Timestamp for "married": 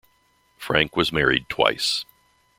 1.13-1.47